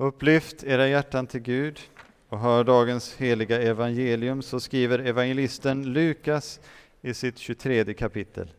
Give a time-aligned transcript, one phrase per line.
[0.00, 1.80] Upplyft era hjärtan till Gud
[2.28, 6.60] och hör dagens heliga evangelium så skriver evangelisten Lukas
[7.00, 8.52] i sitt 23 kapitel.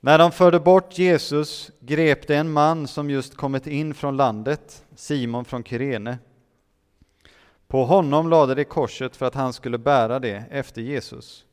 [0.00, 4.84] När de förde bort Jesus grep det en man som just kommit in från landet,
[4.96, 6.18] Simon från Kyrene.
[7.68, 11.44] På honom lade de korset för att han skulle bära det efter Jesus.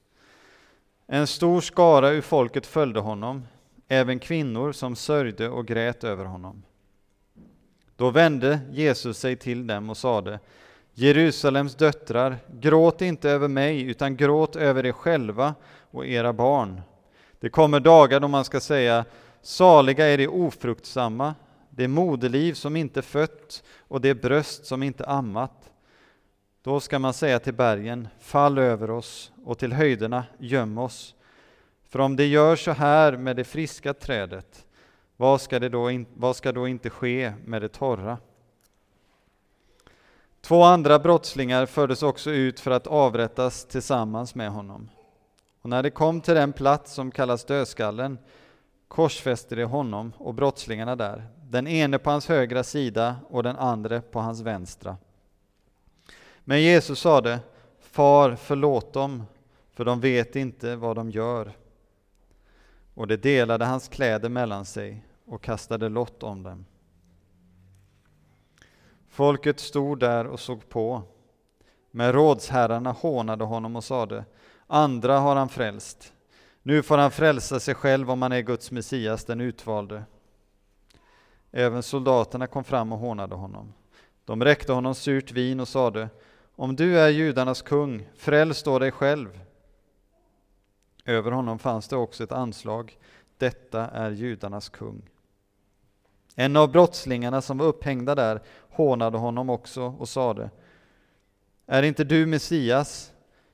[1.07, 3.47] En stor skara ur folket följde honom,
[3.87, 6.63] även kvinnor som sörjde och grät över honom.
[7.99, 10.39] Då vände Jesus sig till dem och sade
[10.93, 15.55] Jerusalems döttrar, gråt inte över mig, utan gråt över er själva
[15.91, 16.81] och era barn.
[17.39, 19.05] Det kommer dagar då man ska säga
[19.41, 21.35] Saliga är de ofruktsamma,
[21.69, 25.71] det moderliv som inte fött och det bröst som inte ammat.
[26.63, 31.15] Då ska man säga till bergen, fall över oss, och till höjderna, göm oss.
[31.89, 34.65] För om det gör så här med det friska trädet,
[35.19, 38.17] vad ska, det då, in, vad ska då inte ske med det torra?
[40.41, 44.89] Två andra brottslingar fördes också ut för att avrättas tillsammans med honom.
[45.61, 48.17] Och när de kom till den plats som kallas dödskallen
[48.87, 54.01] korsfäste de honom och brottslingarna där, den ene på hans högra sida och den andra
[54.01, 54.97] på hans vänstra.
[56.39, 57.39] Men Jesus sade,
[57.79, 59.23] Far, förlåt dem,
[59.73, 61.51] för de vet inte vad de gör.
[62.93, 66.65] Och de delade hans kläder mellan sig och kastade lott om dem.
[69.09, 71.01] Folket stod där och såg på,
[71.91, 74.25] men rådsherrarna hånade honom och sade,
[74.67, 76.13] andra har han frälst.
[76.63, 80.03] Nu får han frälsa sig själv om han är Guds Messias, den utvalde.
[81.51, 83.73] Även soldaterna kom fram och hånade honom.
[84.25, 86.09] De räckte honom surt vin och sade,
[86.55, 89.39] om du är judarnas kung, fräls då dig själv.
[91.05, 92.97] Över honom fanns det också ett anslag,
[93.37, 95.09] detta är judarnas kung.
[96.35, 100.49] En av brottslingarna som var upphängda där hånade honom också och sade,
[101.65, 103.11] är inte du Messias?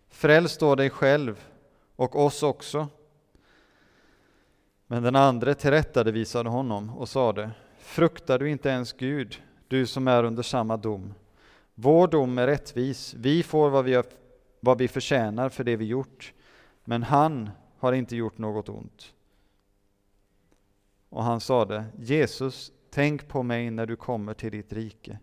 [0.09, 1.45] Fräls då dig själv
[1.95, 2.87] och oss också.
[4.87, 10.23] Men den andre tillrättavisade honom och sade, fruktar du inte ens Gud, du som är
[10.23, 11.13] under samma dom?
[11.75, 14.05] Vår dom är rättvis, vi får vad vi, har,
[14.59, 16.33] vad vi förtjänar för det vi gjort,
[16.83, 17.49] men han
[17.79, 19.14] har inte gjort något ont.
[21.15, 25.19] Och han sade, Jesus, tänk på mig när du kommer till ditt rike.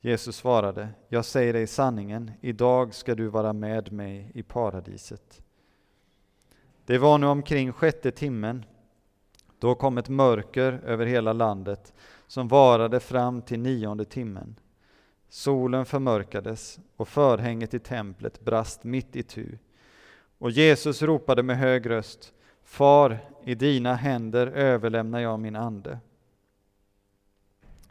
[0.00, 5.42] Jesus svarade, jag säger dig sanningen, idag ska du vara med mig i paradiset.
[6.86, 8.64] Det var nu omkring sjätte timmen.
[9.58, 11.94] Då kom ett mörker över hela landet
[12.26, 14.60] som varade fram till nionde timmen.
[15.28, 19.58] Solen förmörkades och förhänget i templet brast mitt i tu.
[20.38, 22.32] Och Jesus ropade med hög röst,
[22.72, 25.98] Far, i dina händer överlämnar jag min ande.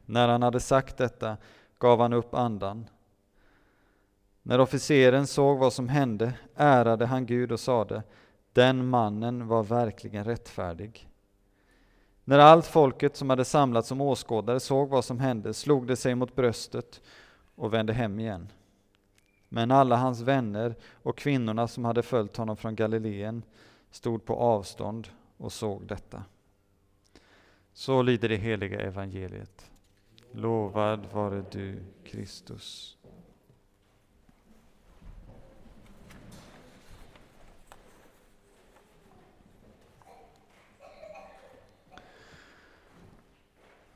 [0.06, 1.38] När han hade sagt detta
[1.80, 2.90] gav han upp andan.
[4.42, 8.04] När officeren såg vad som hände ärade han Gud och sade,
[8.54, 11.10] den mannen var verkligen rättfärdig.
[12.24, 16.16] När allt folket som hade samlats som åskådare såg vad som hände slog det sig
[16.16, 17.02] mot bröstet
[17.56, 18.48] och vände hem igen.
[19.50, 23.44] Men alla hans vänner och kvinnorna som hade följt honom från Galileen
[23.92, 25.08] stod på avstånd
[25.38, 26.24] och såg detta.
[27.74, 29.72] Så lyder det heliga evangeliet.
[30.32, 32.98] Lovad vare du, Kristus.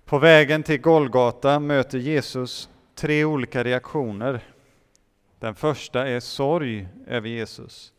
[0.05, 4.41] På vägen till Golgata möter Jesus tre olika reaktioner.
[5.39, 7.93] Den första är sorg över Jesus.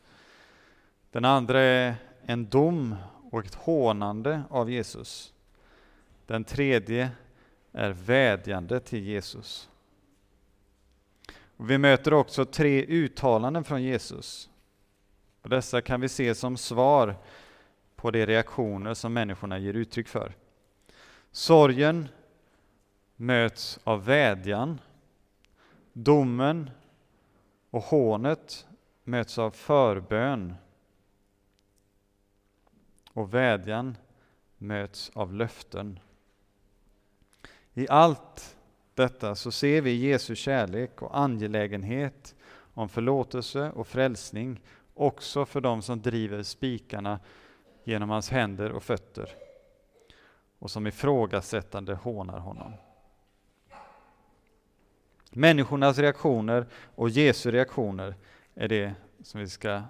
[1.17, 1.95] Den andra är
[2.27, 2.97] en dom
[3.31, 5.35] och ett hånande av Jesus.
[6.27, 7.11] Den tredje
[7.73, 9.69] är vädjande till Jesus.
[11.57, 14.51] Och vi möter också tre uttalanden från Jesus.
[15.43, 17.17] Och dessa kan vi se som svar
[17.95, 20.33] på de reaktioner som människorna ger uttryck för.
[21.31, 22.09] Sorgen
[23.17, 24.81] möts av vädjan.
[25.93, 26.71] Domen
[27.71, 28.67] och hånet
[29.05, 30.55] möts av förbön.
[33.17, 33.97] Och vädjan
[34.59, 35.99] möts av löften.
[37.75, 38.57] I allt
[38.95, 42.35] detta så ser vi Jesu kärlek och angelägenhet
[42.75, 44.61] om förlåtelse och frälsning
[44.95, 47.21] också för dem som driver spikarna
[47.85, 49.31] genom hans händer och fötter
[50.59, 52.73] och som ifrågasättande hånar honom.
[55.31, 58.15] Människornas reaktioner och Jesu reaktioner
[58.55, 59.83] är det som vi ska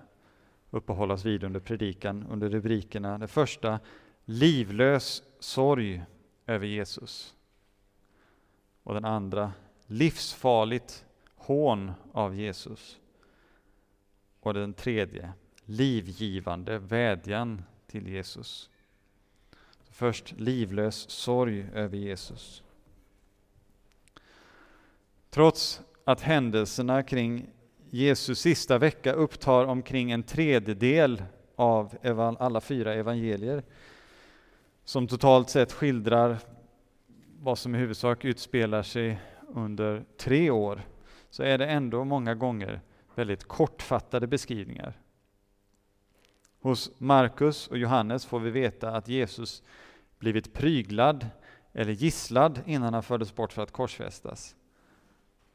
[0.71, 3.19] uppehålla oss vid under predikan under rubrikerna.
[3.19, 3.81] Det första,
[4.25, 6.03] livlös sorg
[6.47, 7.33] över Jesus.
[8.83, 9.53] och den andra
[9.87, 11.05] livsfarligt
[11.35, 13.01] hån av Jesus.
[14.41, 15.33] Och den tredje
[15.65, 18.71] livgivande vädjan till Jesus.
[19.91, 22.63] Först livlös sorg över Jesus.
[25.31, 27.47] Trots att händelserna kring
[27.91, 31.23] Jesus sista vecka upptar omkring en tredjedel
[31.56, 31.97] av
[32.38, 33.62] alla fyra evangelier,
[34.85, 36.38] som totalt sett skildrar
[37.41, 39.19] vad som i huvudsak utspelar sig
[39.49, 40.83] under tre år,
[41.31, 42.81] så är det ändå många gånger
[43.15, 45.00] väldigt kortfattade beskrivningar.
[46.61, 49.62] Hos Markus och Johannes får vi veta att Jesus
[50.19, 51.27] blivit pryglad
[51.73, 54.56] eller gisslad innan han fördes bort för att korsfästas.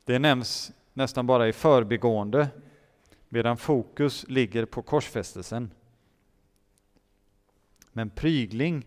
[0.06, 2.48] Det nämns nästan bara i förbigående,
[3.30, 5.72] medan fokus ligger på korsfästelsen.
[7.92, 8.86] Men prygling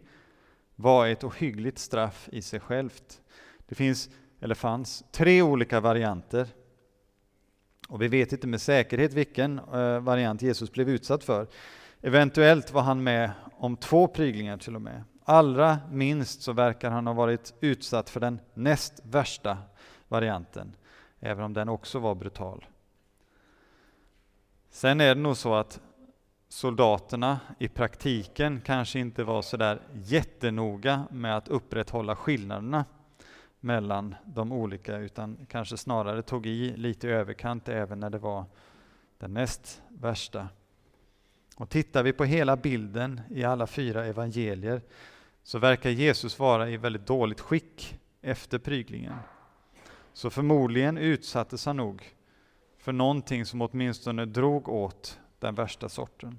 [0.76, 3.20] var ett ohyggligt straff i sig självt.
[3.68, 4.10] Det finns,
[4.40, 6.48] eller fanns, tre olika varianter.
[7.88, 11.46] Och vi vet inte med säkerhet vilken eh, variant Jesus blev utsatt för.
[12.00, 15.04] Eventuellt var han med om två pryglingar till och med.
[15.24, 19.58] Allra minst så verkar han ha varit utsatt för den näst värsta
[20.08, 20.76] varianten,
[21.25, 22.67] även om den också var brutal.
[24.71, 25.81] Sen är det nog så att
[26.49, 32.85] soldaterna i praktiken kanske inte var så där jättenoga med att upprätthålla skillnaderna
[33.61, 38.44] mellan de olika, utan kanske snarare tog i lite i överkant även när det var
[39.19, 40.49] den näst värsta.
[41.56, 44.82] Och tittar vi på hela bilden i alla fyra evangelier
[45.43, 49.15] så verkar Jesus vara i väldigt dåligt skick efter pryglingen.
[50.14, 52.14] Så förmodligen utsattes han nog
[52.78, 56.38] för någonting som åtminstone drog åt den värsta sorten.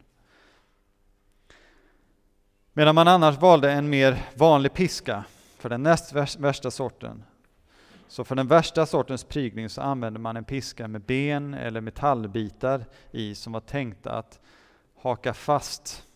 [2.73, 5.25] Medan man annars valde en mer vanlig piska
[5.57, 7.23] för den näst värsta sorten,
[8.07, 12.85] så för den värsta sortens prygning så använde man en piska med ben eller metallbitar
[13.11, 14.39] i som var tänkta att
[14.95, 16.07] haka fast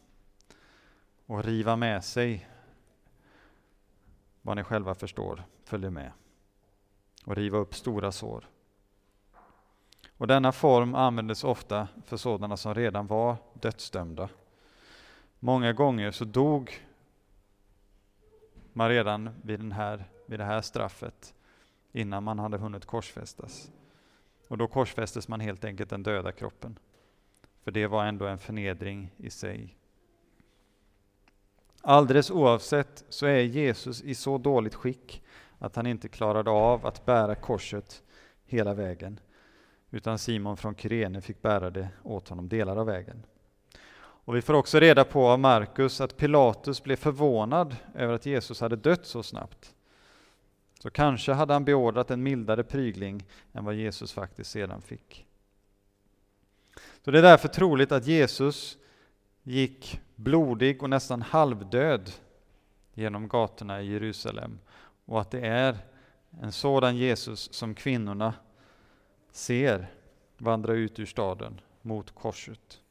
[1.25, 2.49] och riva med sig
[4.41, 6.11] vad ni själva förstår följer med
[7.29, 8.49] och riva upp stora sår.
[10.17, 14.29] Och denna form användes ofta för sådana som redan var dödsdömda.
[15.39, 16.85] Många gånger så dog
[18.73, 21.33] man redan vid, den här, vid det här straffet
[21.91, 23.71] innan man hade hunnit korsfästas.
[24.47, 26.79] Och då korsfästes man helt enkelt den döda kroppen.
[27.63, 29.75] För det var ändå en förnedring i sig.
[31.81, 35.23] Alldeles oavsett så är Jesus i så dåligt skick
[35.59, 38.03] att han inte klarade av att bära korset
[38.45, 39.19] hela vägen,
[39.91, 43.25] utan Simon från Kyrene fick bära det åt honom delar av vägen.
[44.29, 48.61] Och vi får också reda på av Markus att Pilatus blev förvånad över att Jesus
[48.61, 49.73] hade dött så snabbt.
[50.79, 55.25] Så kanske hade han beordrat en mildare prygling än vad Jesus faktiskt sedan fick.
[57.05, 58.77] Så det är därför troligt att Jesus
[59.43, 62.11] gick blodig och nästan halvdöd
[62.93, 64.59] genom gatorna i Jerusalem
[65.09, 65.77] och att det är
[66.41, 68.33] en sådan Jesus som kvinnorna
[69.31, 69.87] ser
[70.37, 72.81] vandra ut ur staden mot korset.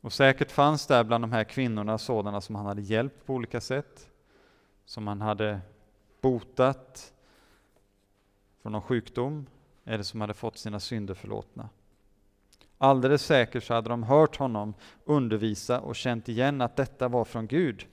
[0.00, 3.60] Och säkert fanns där bland de här kvinnorna sådana som han hade hjälpt på olika
[3.60, 4.10] sätt,
[4.84, 5.60] som han hade
[6.20, 7.12] botat
[8.62, 9.46] från någon sjukdom
[9.84, 11.68] eller som hade fått sina synder förlåtna.
[12.78, 17.46] Alldeles säkert så hade de hört honom undervisa och känt igen att detta var från
[17.46, 17.86] Gud,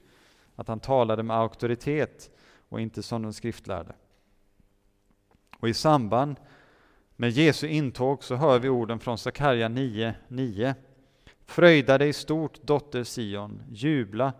[0.56, 2.30] att han talade med auktoritet
[2.68, 3.92] och inte som de skriftlärde.
[5.58, 6.36] Och i samband
[7.16, 10.74] med Jesu intåg så hör vi orden från Sakarja 9.9.
[11.44, 14.32] Fröjda dig stort, dotter Sion, jubla,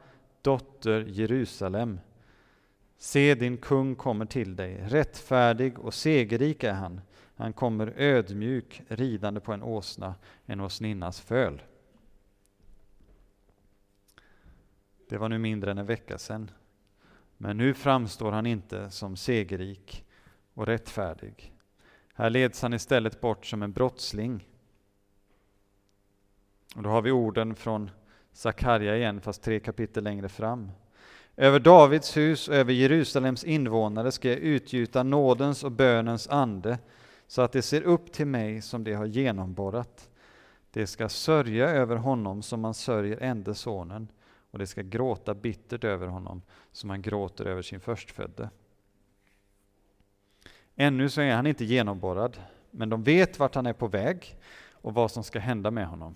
[0.43, 2.01] dotter Jerusalem.
[2.99, 7.01] Se, din kung kommer till dig, rättfärdig och segerrik är han.
[7.35, 10.15] Han kommer ödmjuk, ridande på en åsna,
[10.47, 11.63] en åsninnas föl.
[15.09, 16.51] Det var nu mindre än en vecka sedan.
[17.39, 20.05] Men nu framstår han inte som segerrik
[20.55, 21.53] och rättfärdig.
[22.15, 24.49] Här leds han istället bort som en brottsling.
[26.77, 27.91] Och då har vi orden från
[28.33, 30.71] Sakarja igen, fast tre kapitel längre fram.
[31.37, 36.79] Över Davids hus och över Jerusalems invånare ska jag utgjuta nådens och bönens ande,
[37.27, 40.11] så att det ser upp till mig som det har genomborrat.
[40.71, 44.09] Det ska sörja över honom som man sörjer ende sonen,
[44.51, 48.51] och det ska gråta bittert över honom som han gråter över sin förstfödde.
[50.77, 52.37] Ännu så är han inte genomborrad,
[52.71, 54.37] men de vet vart han är på väg
[54.73, 56.15] och vad som ska hända med honom.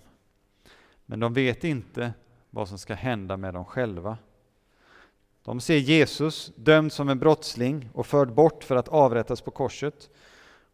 [1.05, 2.13] Men de vet inte
[2.49, 4.17] vad som ska hända med dem själva.
[5.43, 10.09] De ser Jesus dömd som en brottsling och förd bort för att avrättas på korset.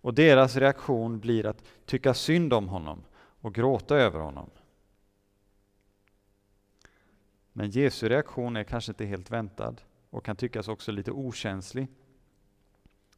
[0.01, 3.03] Och deras reaktion blir att tycka synd om honom
[3.41, 4.49] och gråta över honom.
[7.59, 9.75] Men Jesu reaktion är kanske inte helt väntad
[10.09, 11.87] och kan tyckas också lite okänslig.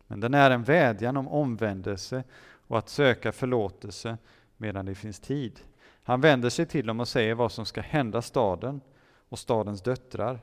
[0.08, 2.24] Men den är en vädjan om omvändelse
[2.68, 4.18] och att söka förlåtelse
[4.58, 5.60] medan det finns tid.
[6.04, 8.82] Han vänder sig till dem och säger vad som ska hända staden
[9.30, 10.40] och stadens döttrar,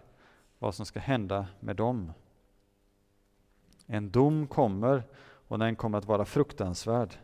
[0.58, 2.12] vad som ska hända med dem.
[3.86, 5.02] En dom kommer
[5.48, 7.14] och den kommer att vara fruktansvärd.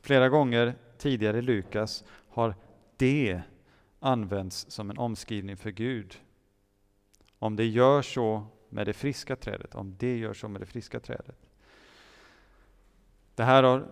[0.00, 2.54] Flera gånger tidigare i Lukas har
[2.96, 3.42] det
[4.00, 6.20] används som en omskrivning för Gud.
[7.38, 11.00] Om det gör så med det friska trädet, om det gör så med det friska
[11.00, 11.46] trädet.
[13.34, 13.86] Det här har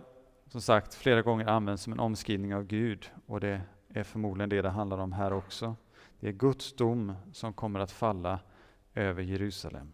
[0.47, 4.61] som sagt flera gånger använts som en omskrivning av Gud och det är förmodligen det
[4.61, 5.75] det handlar om här också.
[6.19, 8.39] Det är Guds dom som kommer att falla
[8.93, 9.93] över Jerusalem.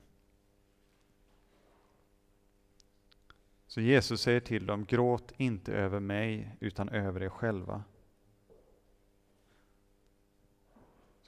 [3.67, 7.83] Så Jesus säger till dem, gråt inte över mig utan över er själva.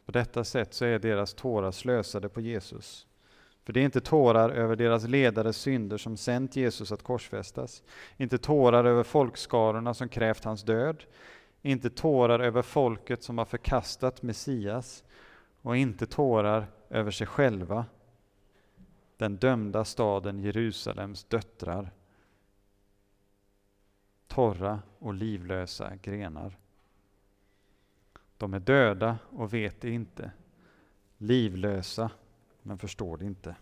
[0.05, 3.07] På detta sätt så är deras tårar slösade på Jesus.
[3.65, 7.83] För det är inte tårar över deras ledares synder som sänt Jesus att korsfästas.
[8.17, 11.03] Inte tårar över folkskarorna som krävt hans död.
[11.61, 15.03] Inte tårar över folket som har förkastat Messias.
[15.61, 17.85] Och inte tårar över sig själva.
[19.17, 21.91] Den dömda staden Jerusalems döttrar.
[24.27, 26.57] Torra och livlösa grenar.
[28.37, 30.31] De är döda och vet det inte.
[31.17, 32.09] Livlösa
[32.61, 33.55] men förstår det inte.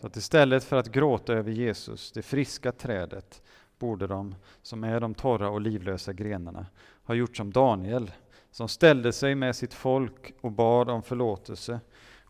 [0.00, 3.42] Så att istället för att gråta över Jesus, det friska trädet,
[3.78, 6.66] borde de, som är de torra och livlösa grenarna,
[7.04, 8.10] ha gjort som Daniel,
[8.50, 11.80] som ställde sig med sitt folk och bad om förlåtelse.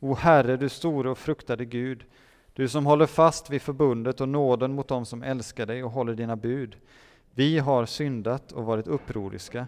[0.00, 2.04] O Herre, du store och fruktade Gud,
[2.52, 6.14] du som håller fast vid förbundet och nåden mot dem som älskar dig och håller
[6.14, 6.76] dina bud.
[7.38, 9.66] Vi har syndat och varit upproriska.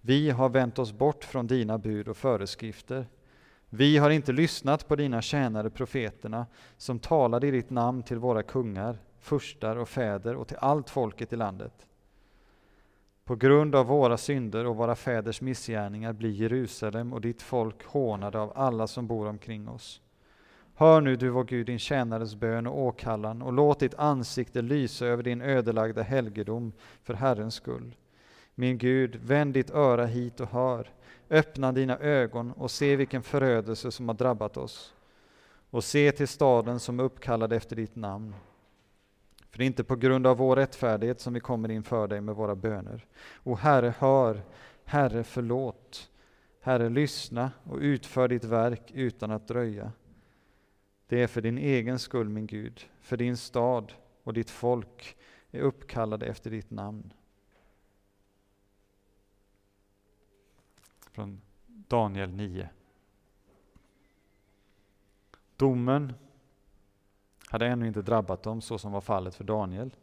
[0.00, 3.06] Vi har vänt oss bort från dina bud och föreskrifter.
[3.68, 6.46] Vi har inte lyssnat på dina tjänare profeterna
[6.76, 11.32] som talade i ditt namn till våra kungar, furstar och fäder och till allt folket
[11.32, 11.86] i landet.
[13.24, 18.38] På grund av våra synder och våra fäders missgärningar blir Jerusalem och ditt folk hånade
[18.40, 20.00] av alla som bor omkring oss.
[20.76, 25.06] Hör nu du, vår Gud, din tjänares bön och åkallan och låt ditt ansikte lysa
[25.06, 27.96] över din ödelagda helgedom för Herrens skull.
[28.54, 30.90] Min Gud, vänd ditt öra hit och hör.
[31.30, 34.94] Öppna dina ögon och se vilken förödelse som har drabbat oss.
[35.70, 38.34] Och se till staden som är uppkallad efter ditt namn.
[39.50, 42.34] För det är inte på grund av vår rättfärdighet som vi kommer inför dig med
[42.34, 43.06] våra böner.
[43.44, 44.42] O Herre, hör.
[44.84, 46.10] Herre, förlåt.
[46.60, 49.92] Herre, lyssna och utför ditt verk utan att dröja.
[51.14, 53.92] Det är för din egen skull, min Gud, för din stad
[54.22, 55.16] och ditt folk
[55.50, 57.12] är uppkallade efter ditt namn.
[61.10, 62.68] Från Daniel 9.
[65.56, 66.12] Domen
[67.48, 69.96] hade ännu inte drabbat dem så som var fallet för Daniel,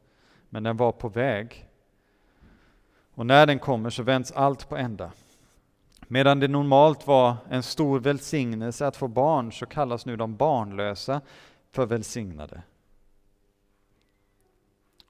[0.50, 1.70] men den var på väg.
[3.14, 5.12] Och när den kommer så vänds allt på ända.
[6.14, 11.22] Medan det normalt var en stor välsignelse att få barn så kallas nu de barnlösa
[11.72, 12.64] för välsignade.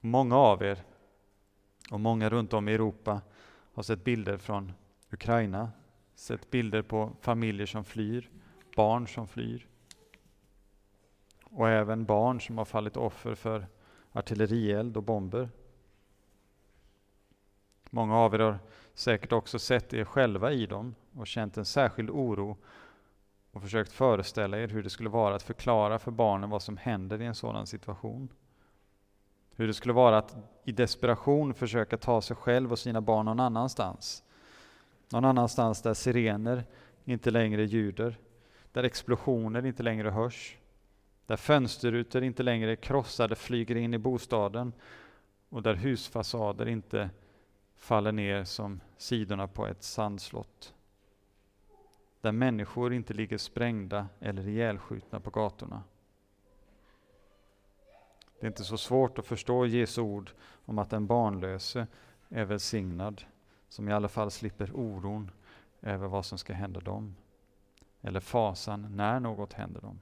[0.00, 0.82] Många av er
[1.90, 3.20] och många runt om i Europa
[3.74, 4.72] har sett bilder från
[5.10, 5.70] Ukraina,
[6.14, 8.30] sett bilder på familjer som flyr,
[8.76, 9.66] barn som flyr
[11.44, 13.66] och även barn som har fallit offer för
[14.12, 15.48] artillerield och bomber.
[17.90, 18.58] Många av er har
[18.94, 22.56] säkert också sett er själva i dem och känt en särskild oro
[23.52, 27.22] och försökt föreställa er hur det skulle vara att förklara för barnen vad som händer
[27.22, 28.28] i en sådan situation.
[29.54, 33.40] Hur det skulle vara att i desperation försöka ta sig själv och sina barn någon
[33.40, 34.24] annanstans.
[35.12, 36.64] Någon annanstans där sirener
[37.04, 38.18] inte längre ljuder,
[38.72, 40.56] där explosioner inte längre hörs,
[41.26, 44.72] där fönsterrutor inte längre krossade flyger in i bostaden
[45.48, 47.10] och där husfasader inte
[47.82, 50.74] faller ner som sidorna på ett sandslott.
[52.20, 55.82] Där människor inte ligger sprängda eller ihjälskjutna på gatorna.
[58.40, 60.30] Det är inte så svårt att förstå Jesu ord
[60.64, 61.86] om att den barnlöse
[62.28, 63.24] är välsignad,
[63.68, 65.30] som i alla fall slipper oron
[65.80, 67.16] över vad som ska hända dem,
[68.00, 70.00] eller fasan när något händer dem.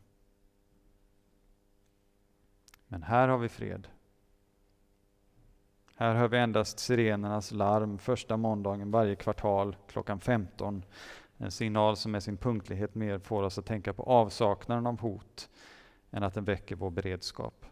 [2.87, 3.89] Men här har vi fred.
[6.01, 10.85] Här hör vi endast sirenernas larm första måndagen varje kvartal klockan 15
[11.37, 15.51] En signal som med sin punktlighet mer får oss att tänka på avsaknaden av hot
[16.11, 17.67] än att den väcker vår beredskap.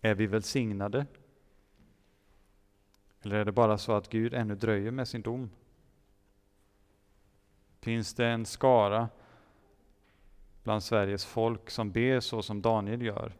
[0.00, 1.06] Är vi välsignade?
[3.22, 5.50] Eller är det bara så att Gud ännu dröjer med sin dom?
[7.80, 9.08] Finns det en skara
[10.62, 13.32] bland Sveriges folk som ber så som Daniel gör?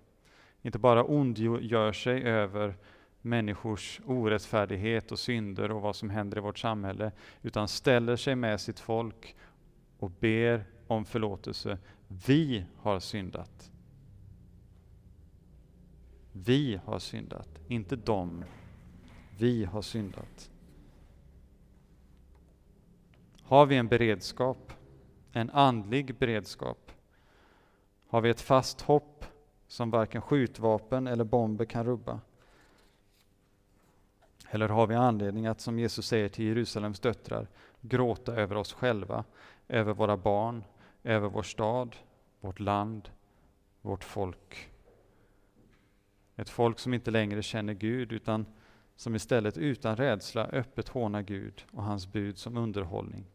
[0.63, 2.77] Inte bara ondgör sig över
[3.21, 8.61] människors orättfärdighet och synder och vad som händer i vårt samhälle, utan ställer sig med
[8.61, 9.37] sitt folk
[9.99, 11.79] och ber om förlåtelse.
[12.27, 13.71] Vi har syndat.
[16.33, 18.45] Vi har syndat, inte de.
[19.39, 20.51] Vi har syndat.
[23.43, 24.73] Har vi en beredskap,
[25.33, 26.91] en andlig beredskap?
[28.07, 29.25] Har vi ett fast hopp
[29.73, 32.21] som varken skjutvapen eller bomber kan rubba?
[34.51, 37.49] Eller har vi anledning att, som Jesus säger till Jerusalems döttrar,
[37.81, 39.25] gråta över oss själva,
[39.69, 40.65] över våra barn,
[41.03, 41.97] över vår stad,
[42.41, 43.11] vårt land,
[43.83, 44.71] vårt folk?
[46.37, 48.47] Ett folk som inte längre känner Gud, utan
[48.97, 53.27] som istället utan rädsla öppet hånar Gud och hans bud som underhållning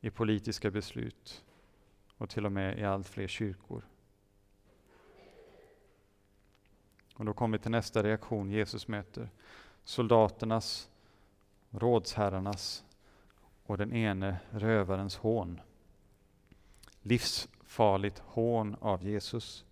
[0.00, 1.44] i politiska beslut
[2.16, 3.84] och till och med i allt fler kyrkor.
[7.16, 9.30] Och då kommer vi till nästa reaktion Jesus möter.
[9.84, 10.88] Soldaternas,
[11.70, 12.84] rådsherrarnas
[13.66, 15.60] och den ene rövarens hån.
[17.02, 19.64] Livsfarligt hån av Jesus.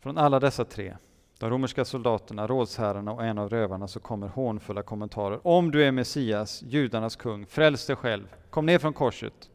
[0.00, 0.96] Från alla dessa tre,
[1.38, 5.46] de romerska soldaterna, rådsherrarna och en av rövarna, så kommer hånfulla kommentarer.
[5.46, 8.34] Om du är Messias, judarnas kung, fräls dig själv.
[8.50, 9.50] Kom ner från korset.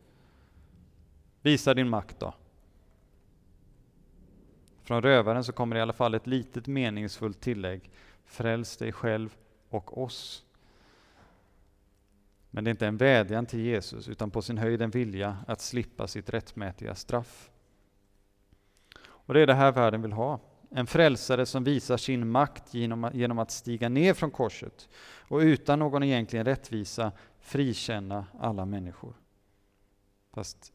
[1.41, 2.33] Visa din makt då.
[4.91, 7.89] Från rövaren så kommer i alla fall ett litet meningsfullt tillägg.
[8.25, 9.35] Fräls dig själv
[9.69, 10.45] och oss.
[12.49, 15.61] Men det är inte en vädjan till Jesus, utan på sin höjd en vilja att
[15.61, 17.49] slippa sitt rättmätiga straff.
[19.03, 20.39] Och det är det här världen vill ha.
[20.69, 24.89] En frälsare som visar sin makt genom, att stiga ner från korset
[25.27, 29.13] och utan någon egentlig rättvisa frikänna alla människor.
[30.33, 30.73] Fast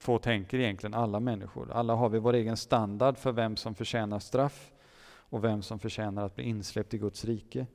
[0.00, 1.72] få tänker egentligen alla människor.
[1.72, 4.72] Alla har vi vår egen standard för vem som förtjänar straff
[5.04, 7.66] och vem som förtjänar att bli insläppt i Guds rike.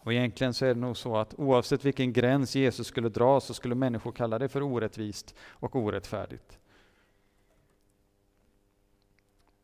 [0.00, 3.54] Och egentligen så är det nog så att oavsett vilken gräns Jesus skulle dra så
[3.54, 6.58] skulle människor kalla det för orättvist och orättfärdigt.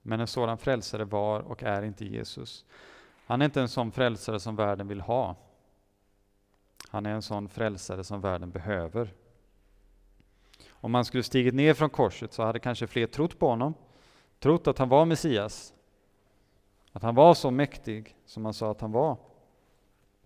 [0.02, 2.64] Men en sådan frälsare var och är inte Jesus.
[3.26, 5.36] Han är inte en sån frälsare som världen vill ha.
[6.88, 9.14] Han är en sån frälsare som världen behöver.
[10.84, 13.74] Om han skulle stigit ner från korset så hade kanske fler trott på honom,
[14.38, 15.74] trott att han var Messias,
[16.92, 19.16] att han var så mäktig som han sa att han var.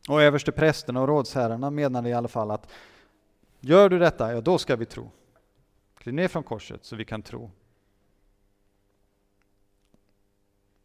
[0.08, 2.72] Och överste prästerna och rådsherrarna menade i alla fall att
[3.60, 5.10] gör du detta, ja då ska vi tro.
[5.98, 7.50] Kliv ner från korset så vi kan tro.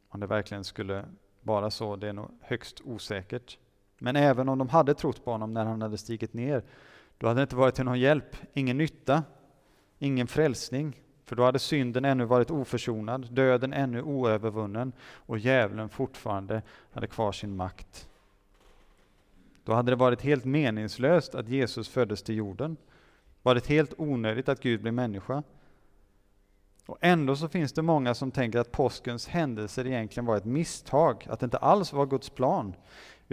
[0.09, 1.05] Om det verkligen skulle
[1.41, 3.57] vara så, det är nog högst osäkert.
[3.97, 6.63] Men även om de hade trott på honom när han hade stigit ner,
[7.17, 9.23] då hade det inte varit till någon hjälp, ingen nytta,
[10.03, 10.99] ingen frälsning.
[11.25, 16.61] För då hade synden ännu varit oförsonad, döden ännu oövervunnen och djävulen fortfarande
[16.91, 18.07] hade kvar sin makt.
[19.63, 22.77] Då hade det varit helt meningslöst att Jesus föddes till jorden,
[23.41, 25.43] varit helt onödigt att Gud blev människa.
[26.85, 31.27] Och ändå så finns det många som tänker att påskens händelser egentligen var ett misstag,
[31.29, 32.73] att det inte alls var Guds plan,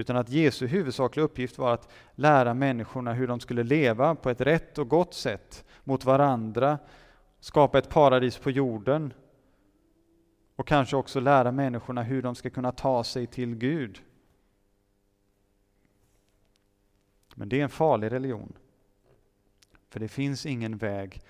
[0.00, 4.40] utan att Jesu huvudsakliga uppgift var att lära människorna hur de skulle leva på ett
[4.40, 6.78] rätt och gott sätt mot varandra,
[7.40, 9.12] skapa ett paradis på jorden
[10.56, 14.02] och kanske också lära människorna hur de ska kunna ta sig till Gud.
[17.34, 18.52] Men det är en farlig religion.
[19.88, 21.22] För det finns ingen väg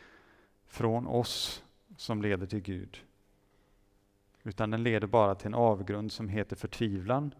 [0.66, 1.62] från oss
[1.96, 2.98] som leder till Gud.
[4.42, 7.34] Utan den leder bara till en avgrund som heter förtvivlan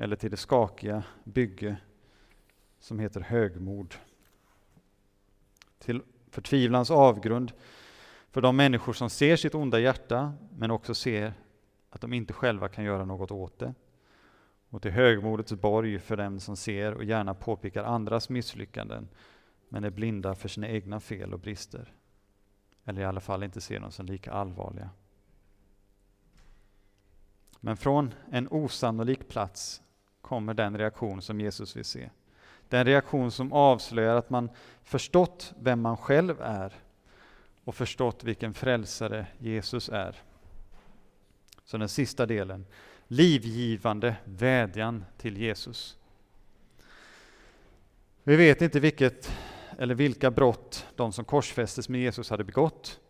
[0.00, 1.76] eller till det skakiga bygge
[2.78, 3.94] som heter högmod.
[5.78, 7.52] Till förtvivlans avgrund
[8.30, 11.34] för de människor som ser sitt onda hjärta men också ser
[11.90, 13.74] att de inte själva kan göra något åt det.
[14.68, 19.08] Och till högmodets borg för dem som ser och gärna påpekar andras misslyckanden
[19.68, 21.92] men är blinda för sina egna fel och brister.
[22.84, 24.90] Eller i alla fall inte ser dem som lika allvarliga.
[27.60, 29.82] Men från en osannolik plats
[30.20, 32.10] kommer den reaktion som Jesus vill se.
[32.68, 34.50] Den reaktion som avslöjar att man
[34.82, 36.72] förstått vem man själv är
[37.64, 40.16] och förstått vilken frälsare Jesus är.
[41.64, 42.66] Så den sista delen,
[43.06, 45.96] livgivande vädjan till Jesus.
[48.22, 49.32] Vi vet inte vilket
[49.78, 53.00] eller vilka brott de som korsfästes med Jesus hade begått.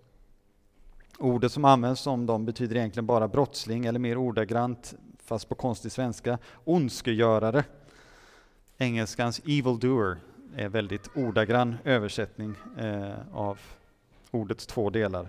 [1.18, 4.94] Ordet som används om dem betyder egentligen bara brottsling, eller mer ordagrant,
[5.30, 7.64] fast på konstig svenska, ondskegörare.
[8.78, 10.16] Engelskans evildoer
[10.56, 13.58] är väldigt ordagrann översättning eh, av
[14.30, 15.28] ordets två delar.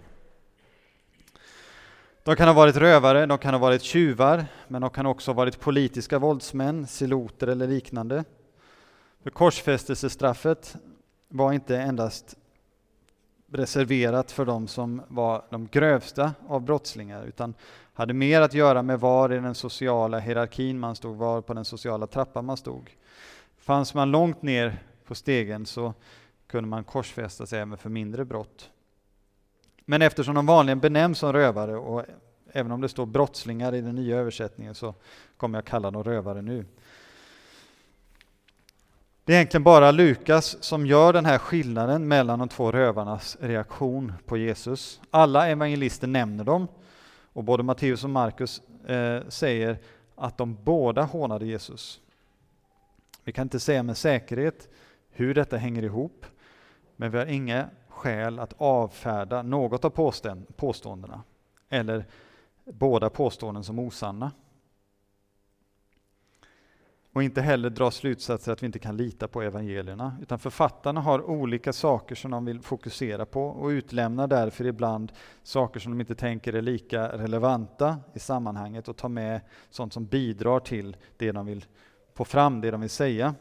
[2.24, 5.36] De kan ha varit rövare, de kan ha varit tjuvar, men de kan också ha
[5.36, 8.24] varit politiska våldsmän, siloter eller liknande.
[9.24, 10.76] För korsfästelsestraffet
[11.30, 12.38] var inte endast
[13.52, 17.54] reserverat för de som var de grövsta av brottslingar, utan
[17.94, 21.66] hade mer att göra med var i den sociala hierarkin man stod, var på den
[21.66, 22.92] sociala trappan man stod.
[23.58, 25.94] Fanns man långt ner på stegen så
[26.48, 28.70] kunde man korsfästas även för mindre brott.
[29.86, 32.06] Men eftersom de vanligen benämns som rövare, och
[32.52, 34.94] även om det står brottslingar i den nya översättningen, så
[35.38, 36.66] kommer jag kalla dem rövare nu.
[39.24, 44.14] Det är egentligen bara Lukas som gör den här skillnaden mellan de två rövarnas reaktion
[44.26, 45.02] på Jesus.
[45.12, 46.68] Alla evangelister nämner dem,
[47.34, 49.78] och både Matteus och Markus eh, säger
[50.16, 52.02] att de båda hånade Jesus.
[53.24, 54.70] Vi kan inte säga med säkerhet
[55.10, 56.26] hur detta hänger ihop,
[56.96, 60.12] men vi har inga skäl att avfärda något av
[60.56, 61.24] påståendena,
[61.70, 62.06] eller
[62.66, 64.32] båda påståenden som osanna.
[67.14, 71.30] Och inte heller dra slutsatser att vi inte kan lita på evangelierna, utan författarna har
[71.30, 75.12] olika saker som de vill fokusera på och utlämnar därför ibland
[75.44, 80.06] saker som de inte tänker är lika relevanta i sammanhanget och tar med sånt som
[80.06, 81.66] bidrar till det de vill
[82.14, 83.36] få fram, det de vill säga.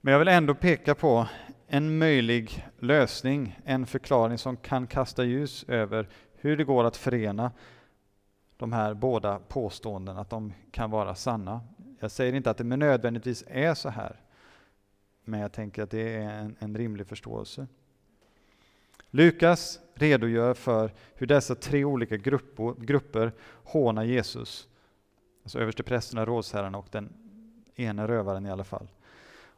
[0.00, 1.26] Men jag vill ändå peka på
[1.66, 7.50] en möjlig lösning, en förklaring som kan kasta ljus över hur det går att förena
[8.56, 11.60] de här båda påståendena, att de kan vara sanna.
[12.00, 14.20] Jag säger inte att det nödvändigtvis är så här,
[15.24, 17.66] men jag tänker att det är en, en rimlig förståelse.
[19.10, 23.32] Lukas redogör för hur dessa tre olika grupper, grupper
[23.64, 24.68] hånar Jesus.
[25.42, 27.12] Alltså översteprästerna, rådsherrarna och den
[27.74, 28.88] ene rövaren i alla fall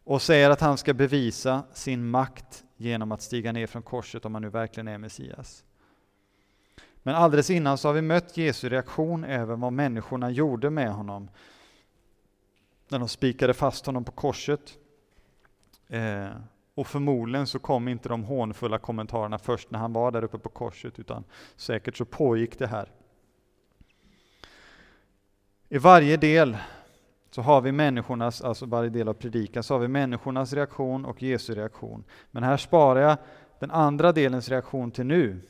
[0.09, 4.35] och säger att han ska bevisa sin makt genom att stiga ner från korset om
[4.35, 5.65] han nu verkligen är Messias.
[7.09, 11.31] Men alldeles innan så har vi mött Jesu reaktion över vad människorna gjorde med honom
[12.89, 14.79] när de spikade fast honom på korset.
[15.87, 16.29] Eh,
[16.75, 20.49] och förmodligen så kom inte de hånfulla kommentarerna först när han var där uppe på
[20.49, 21.25] korset, utan
[21.57, 22.93] säkert så pågick det här.
[25.69, 26.57] I varje del
[27.31, 31.23] så har vi människornas, alltså varje del av predikan, så har vi människornas reaktion och
[31.23, 32.05] Jesu reaktion.
[32.31, 33.17] Men här sparar jag
[33.59, 35.41] den andra delens reaktion till nu.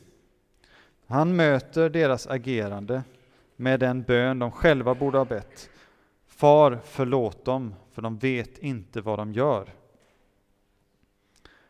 [1.09, 3.03] Han möter deras agerande
[3.55, 5.69] med den bön de själva borde ha bett.
[6.27, 9.73] Far, förlåt dem, för de vet inte vad de gör.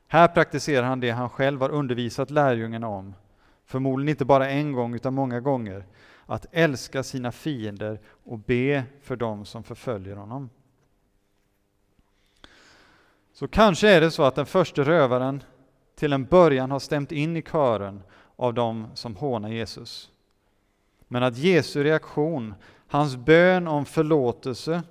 [0.07, 3.15] Här praktiserar han det han själv har undervisat lärjungarna om,
[3.65, 5.85] förmodligen inte bara en gång utan många gånger
[6.25, 10.49] att älska sina fiender och be för dem som förföljer honom.
[13.33, 15.43] Så kanske är det så att den första rövaren
[15.95, 18.01] till en början har stämt in i kören
[18.39, 20.11] av dem som hånar Jesus.
[21.07, 22.53] Men att Jesu reaktion,
[22.87, 24.83] hans bön om förlåtelse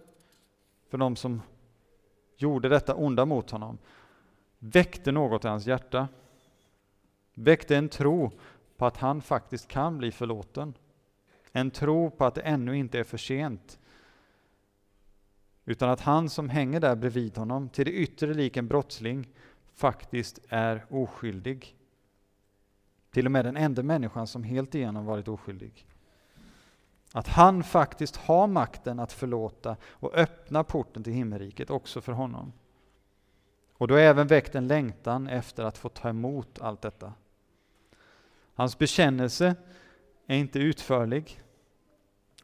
[0.89, 1.43] för dem som
[2.37, 3.79] gjorde detta onda mot honom,
[4.59, 6.09] väckte något i hans hjärta.
[7.35, 8.31] Väckte en tro
[8.77, 10.75] på att han faktiskt kan bli förlåten.
[11.53, 13.79] En tro på att det ännu inte är för sent.
[15.65, 19.29] Utan att han som hänger där bredvid honom, till det yttre lik en brottsling,
[19.75, 21.78] faktiskt är oskyldig.
[23.19, 25.87] Till och med den enda människan som helt igenom varit oskyldig.
[27.13, 32.53] Att han faktiskt har makten att förlåta och öppna porten till himmelriket också för honom.
[33.73, 37.13] Och då har även väckt en längtan efter att få ta emot allt detta.
[38.55, 39.55] Hans bekännelse
[40.27, 41.43] är inte utförlig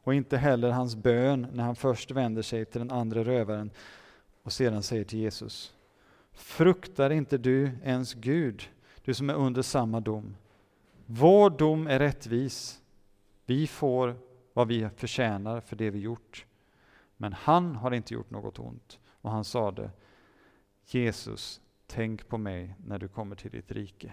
[0.00, 3.70] och inte heller hans bön när han först vänder sig till den andra rövaren
[4.42, 5.74] och sedan säger till Jesus
[6.32, 8.68] Fruktar inte du ens Gud,
[9.04, 10.36] du som är under samma dom?
[11.06, 12.82] Vår dom är rättvis.
[13.46, 14.16] Vi får
[14.52, 16.46] vad vi förtjänar för det vi gjort.
[17.16, 18.98] Men han har inte gjort något ont.
[19.20, 19.90] Och han sade
[20.84, 24.12] Jesus, tänk på mig när du kommer till ditt rike.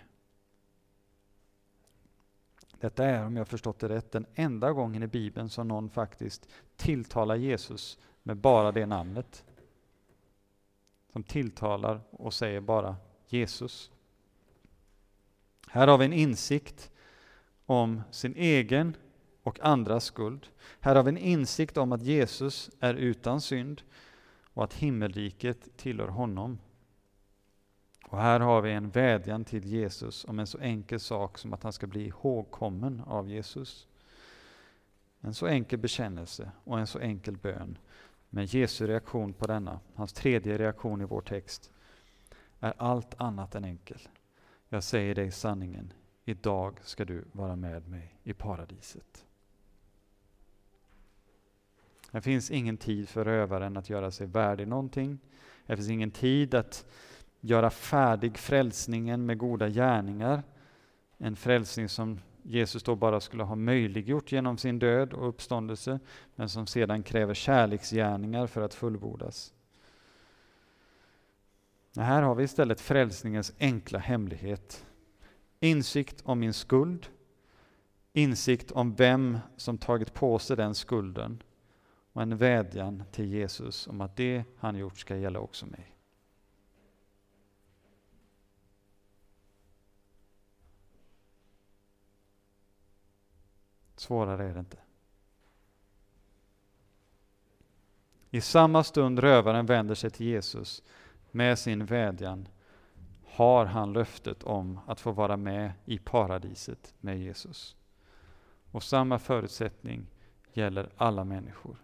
[2.80, 6.50] Detta är, om jag förstått det rätt, den enda gången i Bibeln som någon faktiskt
[6.76, 9.46] tilltalar Jesus med bara det namnet.
[11.12, 12.96] Som tilltalar och säger bara
[13.28, 13.92] Jesus.
[15.74, 16.92] Här har vi en insikt
[17.66, 18.96] om sin egen
[19.44, 20.48] och andras skuld.
[20.80, 23.82] Här har vi en insikt om att Jesus är utan synd
[24.54, 26.60] och att himmelriket tillhör honom.
[28.06, 31.64] Och här har vi en vädjan till Jesus om en så enkel sak som att
[31.64, 33.88] han ska bli ihågkommen av Jesus.
[35.22, 37.78] En så enkel bekännelse och en så enkel bön.
[38.30, 41.72] Men Jesu reaktion på denna, hans tredje reaktion i vår text,
[42.60, 44.08] är allt annat än enkel.
[44.74, 45.94] Jag säger dig sanningen,
[46.26, 49.26] idag ska du vara med mig i paradiset.
[52.12, 55.20] Det finns ingen tid för rövaren att göra sig värdig någonting.
[55.66, 56.86] Det finns ingen tid att
[57.40, 60.44] göra färdig frälsningen med goda gärningar.
[61.18, 66.00] En frälsning som Jesus då bara skulle ha möjliggjort genom sin död och uppståndelse,
[66.36, 69.54] men som sedan kräver kärleksgärningar för att fullbordas.
[71.96, 74.86] Här har vi istället frälsningens enkla hemlighet.
[75.60, 77.08] Insikt om min skuld,
[78.14, 81.44] insikt om vem som tagit på sig den skulden
[82.14, 85.96] och en vädjan till Jesus om att det han gjort ska gälla också mig.
[93.96, 94.78] Svårare är det inte.
[98.30, 100.84] I samma stund rövaren vänder sig till Jesus
[101.32, 102.48] med sin vädjan
[103.26, 107.76] har han löftet om att få vara med i paradiset med Jesus.
[108.72, 110.08] Och samma förutsättning
[110.54, 111.78] gäller alla människor.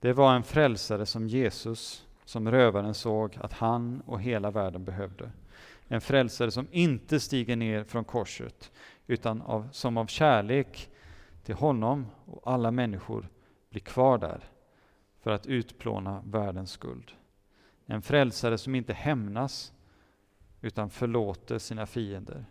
[0.00, 5.30] Det var en frälsare som Jesus, som rövaren såg att han och hela världen behövde.
[5.88, 8.72] En frälsare som inte stiger ner från korset,
[9.06, 10.90] utan av, som av kärlek
[11.44, 13.28] till honom och alla människor
[13.70, 14.44] blir kvar där
[15.28, 17.12] för att utplåna världens skuld.
[17.86, 19.72] En frälsare som inte hämnas,
[20.60, 22.44] utan förlåter sina fiender.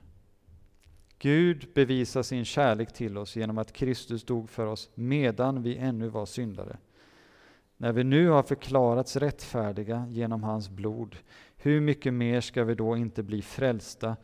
[1.20, 6.08] Gud bevisar sin kärlek till oss genom att Kristus dog för oss medan vi ännu
[6.08, 6.78] var syndare.
[7.78, 11.16] När vi nu har förklarats rättfärdiga genom hans blod,
[11.56, 14.16] hur mycket mer ska vi då inte bli frälsta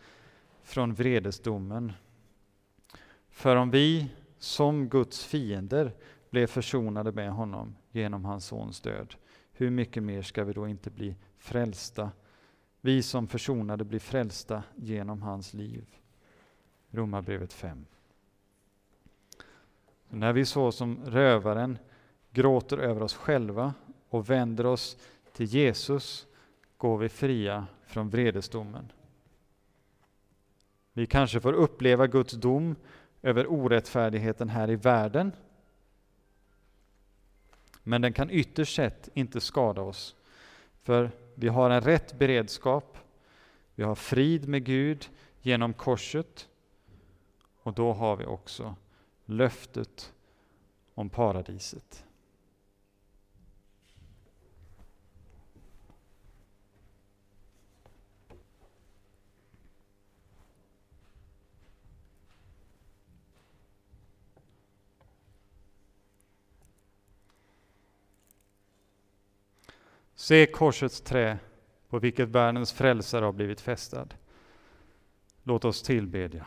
[0.63, 1.93] från vredesdomen?
[3.29, 5.91] För om vi som Guds fiender
[6.29, 9.15] blev försonade med honom genom hans sons död,
[9.51, 12.11] hur mycket mer ska vi då inte bli frälsta?
[12.81, 15.85] Vi som försonade blir frälsta genom hans liv.
[16.89, 17.85] Romarbrevet 5.
[20.09, 21.77] När vi så som rövaren
[22.31, 23.73] gråter över oss själva
[24.09, 24.97] och vänder oss
[25.33, 26.27] till Jesus
[26.77, 28.91] går vi fria från vredesdomen.
[30.93, 32.75] Vi kanske får uppleva Guds dom
[33.21, 35.31] över orättfärdigheten här i världen.
[37.83, 40.15] Men den kan ytterst sett inte skada oss.
[40.83, 42.97] För vi har en rätt beredskap.
[43.75, 45.09] Vi har frid med Gud
[45.41, 46.47] genom korset.
[47.63, 48.75] Och då har vi också
[49.25, 50.13] löftet
[50.93, 52.02] om paradiset.
[70.23, 71.37] Se korsets trä
[71.89, 74.07] på vilket världens frälsare har blivit fästad.
[75.43, 76.45] Låt oss tillbedja.